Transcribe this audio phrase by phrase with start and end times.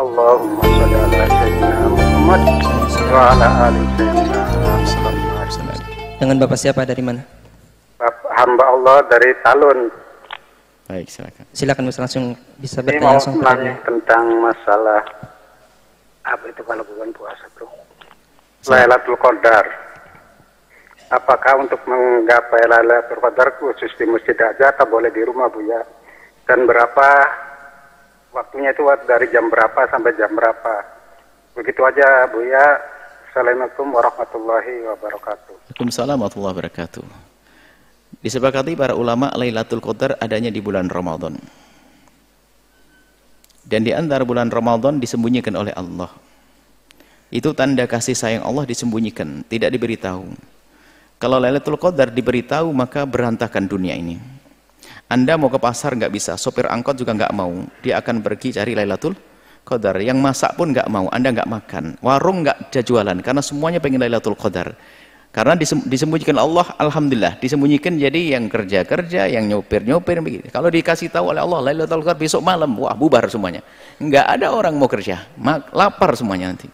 [0.00, 2.42] Allahumma sholli ala sayyidina Muhammad
[3.12, 5.78] wa ala ali sayyidina Muhammad.
[6.16, 7.20] Dengan Bapak siapa dari mana?
[8.00, 9.92] Bapak hamba Allah dari Talun.
[10.88, 11.44] Baik, silakan.
[11.52, 15.04] Silakan Gus langsung bisa Ini bertanya mau langsung nanya tentang masalah
[16.24, 17.68] apa itu kalau bulan puasa bro?
[18.72, 19.68] Lailatul Qadar.
[21.12, 25.84] Apakah untuk menggapai Lailatul Qadar khusus di masjid aja atau boleh di rumah Bu ya?
[26.48, 27.08] Dan berapa
[28.30, 30.74] waktunya itu dari jam berapa sampai jam berapa?
[31.54, 32.78] Begitu aja Bu ya.
[33.30, 35.54] Assalamualaikum warahmatullahi wabarakatuh.
[35.70, 37.04] Waalaikumsalam warahmatullahi wabarakatuh.
[38.26, 41.38] Disepakati para ulama Lailatul Qadar adanya di bulan Ramadan.
[43.62, 46.10] Dan di antara bulan Ramadan disembunyikan oleh Allah.
[47.30, 50.26] Itu tanda kasih sayang Allah disembunyikan, tidak diberitahu.
[51.22, 54.18] Kalau Lailatul Qadar diberitahu maka berantakan dunia ini.
[55.10, 57.66] Anda mau ke pasar nggak bisa, sopir angkot juga nggak mau.
[57.82, 59.18] Dia akan pergi cari Lailatul
[59.66, 59.98] Qadar.
[59.98, 61.84] Yang masak pun nggak mau, Anda nggak makan.
[61.98, 64.78] Warung nggak jualan karena semuanya pengen Lailatul Qadar.
[65.34, 67.38] Karena disembunyikan Allah, Alhamdulillah.
[67.42, 70.18] Disembunyikan jadi yang kerja-kerja, yang nyopir-nyopir.
[70.22, 70.46] begitu.
[70.50, 73.66] Kalau dikasih tahu oleh Allah, Lailatul Qadar besok malam, wah bubar semuanya.
[73.98, 75.26] Nggak ada orang mau kerja,
[75.74, 76.70] lapar semuanya nanti.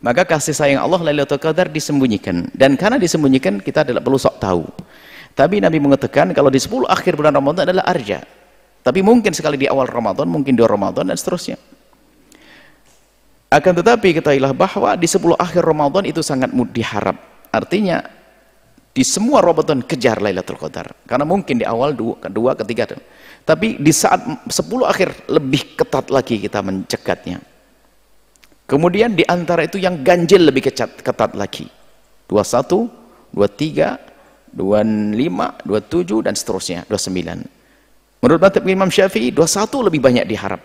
[0.00, 2.48] Maka kasih sayang Allah Lailatul Qadar disembunyikan.
[2.56, 4.64] Dan karena disembunyikan, kita tidak perlu sok tahu.
[5.32, 8.22] Tapi Nabi mengatakan kalau di 10 akhir bulan Ramadan adalah arja.
[8.82, 11.60] Tapi mungkin sekali di awal Ramadan, mungkin di Ramadan dan seterusnya.
[13.48, 17.16] Akan tetapi ketahuilah bahwa di 10 akhir Ramadan itu sangat diharap.
[17.48, 18.04] Artinya
[18.92, 20.90] di semua Ramadan kejar Lailatul Qadar.
[21.08, 22.98] Karena mungkin di awal dua, kedua, ketiga.
[23.46, 24.52] Tapi di saat 10
[24.84, 27.40] akhir lebih ketat lagi kita mencekatnya.
[28.68, 31.72] Kemudian di antara itu yang ganjil lebih ketat lagi.
[32.28, 32.84] 21,
[33.32, 34.07] 23,
[34.52, 37.44] 25, 27 dan seterusnya, 29.
[38.18, 40.62] Menurut Madhab Imam Syafi'i, 21 lebih banyak diharap.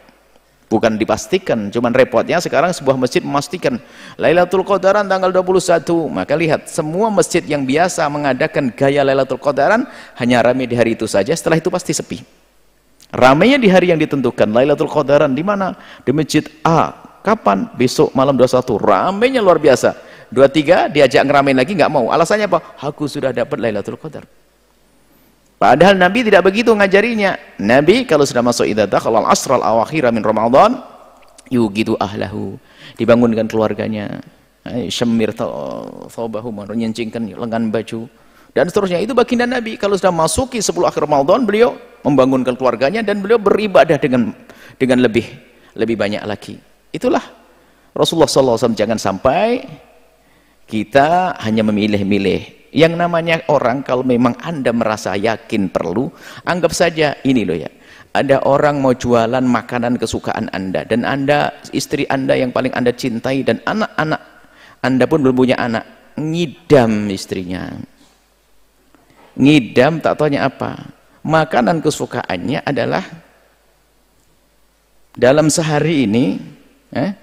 [0.71, 3.77] Bukan dipastikan, cuman repotnya sekarang sebuah masjid memastikan
[4.17, 6.09] Lailatul Qadaran tanggal 21.
[6.09, 9.85] Maka lihat, semua masjid yang biasa mengadakan gaya Lailatul Qadaran
[10.17, 12.25] hanya ramai di hari itu saja, setelah itu pasti sepi.
[13.13, 15.77] Ramainya di hari yang ditentukan, Lailatul Qadaran di mana?
[16.01, 17.71] Di masjid A, Kapan?
[17.79, 18.75] Besok malam 21.
[18.75, 19.95] Ramainya luar biasa.
[20.33, 22.09] 23 diajak ngeramein lagi nggak mau.
[22.09, 22.59] Alasannya apa?
[22.81, 24.25] Aku sudah dapat Lailatul Qadar.
[25.61, 27.37] Padahal Nabi tidak begitu ngajarinya.
[27.61, 30.81] Nabi kalau sudah masuk idadah kalau asral awakhir min Ramadan
[31.53, 32.57] yugidu ahlahu.
[32.97, 34.19] Dibangunkan keluarganya.
[34.87, 38.07] Syamir thawbahu menyencingkan lengan baju
[38.55, 43.19] dan seterusnya itu baginda Nabi kalau sudah masuki 10 akhir Ramadan beliau membangunkan keluarganya dan
[43.19, 44.31] beliau beribadah dengan
[44.79, 45.27] dengan lebih
[45.75, 46.55] lebih banyak lagi
[46.93, 47.25] Itulah
[47.91, 49.65] Rasulullah SAW jangan sampai
[50.67, 52.71] kita hanya memilih-milih.
[52.73, 56.09] Yang namanya orang kalau memang Anda merasa yakin perlu,
[56.41, 57.69] anggap saja ini loh ya.
[58.13, 63.41] Ada orang mau jualan makanan kesukaan Anda dan Anda istri Anda yang paling Anda cintai
[63.41, 64.21] dan anak-anak
[64.85, 67.73] Anda pun belum punya anak, ngidam istrinya.
[69.33, 70.93] Ngidam tak tanya apa.
[71.25, 73.01] Makanan kesukaannya adalah
[75.13, 76.37] dalam sehari ini
[76.93, 77.15] eh,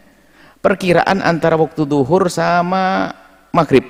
[0.62, 3.12] perkiraan antara waktu duhur sama
[3.54, 3.84] maghrib.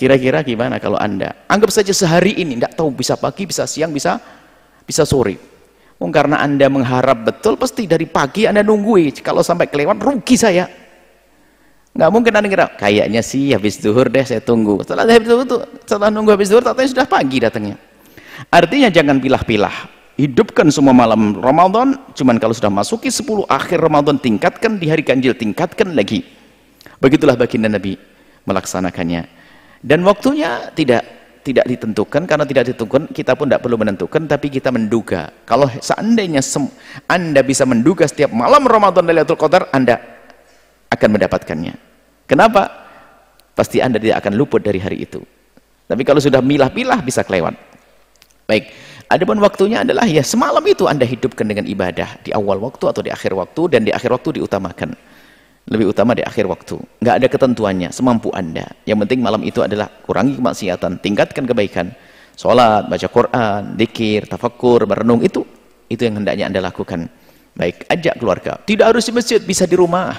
[0.00, 1.44] Kira-kira gimana kalau anda?
[1.44, 4.16] Anggap saja sehari ini tidak tahu bisa pagi bisa siang bisa
[4.88, 5.36] bisa sore.
[6.00, 10.64] Oh, karena anda mengharap betul pasti dari pagi anda nunggui kalau sampai kelewat rugi saya.
[11.92, 14.80] Nggak mungkin anda kira kayaknya sih habis duhur deh saya tunggu.
[14.80, 15.44] Setelah habis duhur
[15.84, 17.76] setelah nunggu habis duhur tatanya sudah pagi datangnya.
[18.48, 20.00] Artinya jangan pilah-pilah.
[20.16, 25.32] Hidupkan semua malam Ramadan cuman kalau sudah masuki 10 akhir Ramadan tingkatkan di hari ganjil
[25.36, 26.39] tingkatkan lagi
[27.00, 27.96] begitulah baginda Nabi
[28.46, 29.26] melaksanakannya.
[29.80, 31.02] Dan waktunya tidak
[31.40, 32.28] tidak ditentukan.
[32.28, 34.28] Karena tidak ditentukan kita pun tidak perlu menentukan.
[34.28, 35.32] Tapi kita menduga.
[35.48, 36.44] Kalau seandainya
[37.08, 39.96] anda bisa menduga setiap malam Ramadan Lailatul Qadar anda
[40.92, 41.74] akan mendapatkannya.
[42.28, 42.90] Kenapa?
[43.60, 45.20] pasti anda tidak akan luput dari hari itu.
[45.84, 47.52] Tapi kalau sudah milah-milah bisa kelewat.
[48.48, 48.72] Baik.
[49.10, 52.22] Adapun waktunya adalah ya semalam itu Anda hidupkan dengan ibadah.
[52.22, 54.94] Di awal waktu atau di akhir waktu dan di akhir waktu diutamakan.
[55.68, 56.80] Lebih utama di akhir waktu.
[57.04, 58.64] Enggak ada ketentuannya, semampu Anda.
[58.88, 61.92] Yang penting malam itu adalah kurangi kemaksiatan, tingkatkan kebaikan.
[62.32, 65.44] Salat, baca Quran, zikir, tafakkur, merenung itu
[65.90, 67.10] itu yang hendaknya Anda lakukan.
[67.58, 68.56] Baik, ajak keluarga.
[68.62, 70.14] Tidak harus di masjid, bisa di rumah.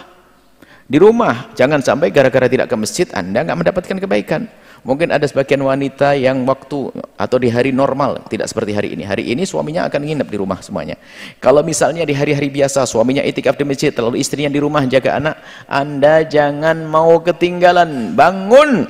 [0.84, 4.52] Di rumah, jangan sampai gara-gara tidak ke masjid Anda nggak mendapatkan kebaikan.
[4.82, 9.06] Mungkin ada sebagian wanita yang waktu atau di hari normal tidak seperti hari ini.
[9.06, 10.98] Hari ini suaminya akan nginep di rumah semuanya.
[11.38, 15.38] Kalau misalnya di hari-hari biasa suaminya itikaf di masjid, lalu istrinya di rumah jaga anak,
[15.70, 18.18] Anda jangan mau ketinggalan.
[18.18, 18.90] Bangun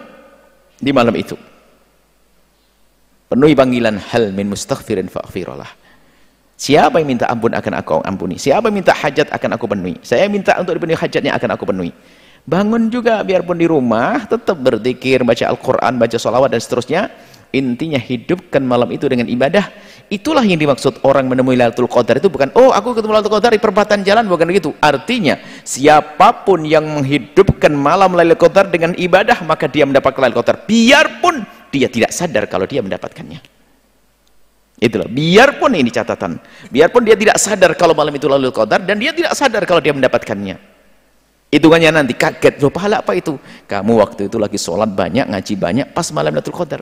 [0.80, 1.36] di malam itu.
[3.28, 5.72] Penuhi panggilan hal min mustaghfirin fa'aghfirullah.
[6.56, 8.40] Siapa yang minta ampun akan aku ampuni.
[8.40, 10.00] Siapa yang minta hajat akan aku penuhi.
[10.08, 11.92] Saya minta untuk dipenuhi hajatnya akan aku penuhi.
[12.42, 17.02] Bangun juga biarpun di rumah tetap berzikir, baca Al-Qur'an, baca sholawat dan seterusnya.
[17.52, 19.68] Intinya hidupkan malam itu dengan ibadah.
[20.08, 23.60] Itulah yang dimaksud orang menemui Lailatul Qadar itu bukan oh aku ketemu Lailatul Qadar di
[23.60, 24.72] perempatan jalan bukan begitu.
[24.80, 30.58] Artinya siapa pun yang menghidupkan malam Lailatul Qadar dengan ibadah maka dia mendapatkan Lailatul Qadar
[30.64, 33.40] biarpun dia tidak sadar kalau dia mendapatkannya.
[34.82, 36.42] Itulah, biarpun ini catatan,
[36.74, 39.92] biarpun dia tidak sadar kalau malam itu Lailatul Qadar dan dia tidak sadar kalau dia
[39.92, 40.70] mendapatkannya.
[41.51, 43.36] Hitungannya nanti kaget, loh pahala apa itu?
[43.68, 46.80] Kamu waktu itu lagi sholat banyak, ngaji banyak, pas malam Lailatul Qadar.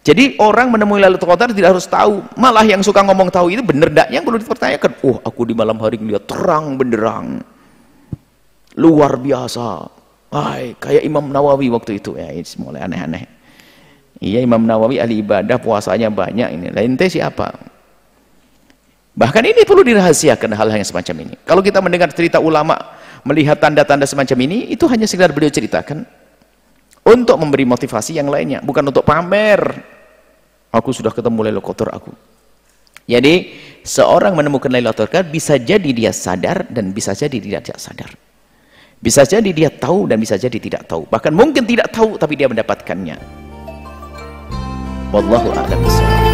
[0.00, 2.24] Jadi orang menemui Lailatul Qadar tidak harus tahu.
[2.32, 4.08] Malah yang suka ngomong tahu itu benar enggak?
[4.08, 4.90] Yang perlu dipertanyakan.
[5.04, 7.44] Oh, aku di malam hari melihat terang benderang.
[8.80, 9.84] Luar biasa.
[10.32, 12.16] Hai, kayak Imam Nawawi waktu itu.
[12.16, 13.36] Ya, ini mulai aneh-aneh.
[14.16, 16.66] Iya Imam Nawawi ahli ibadah puasanya banyak ini.
[16.72, 17.52] Lain teh siapa?
[19.16, 21.34] Bahkan ini perlu dirahasiakan hal-hal yang semacam ini.
[21.44, 26.04] Kalau kita mendengar cerita ulama melihat tanda-tanda semacam ini, itu hanya sekedar beliau ceritakan
[27.06, 29.62] untuk memberi motivasi yang lainnya, bukan untuk pamer
[30.74, 32.12] aku sudah ketemu Lailatul Qadar aku.
[33.06, 33.54] Jadi
[33.86, 38.10] seorang menemukan Lailatul Qadar bisa jadi dia sadar dan bisa jadi tidak sadar.
[38.98, 41.06] Bisa jadi dia tahu dan bisa jadi tidak tahu.
[41.06, 43.16] Bahkan mungkin tidak tahu tapi dia mendapatkannya.
[45.14, 46.25] Wallahu a'lam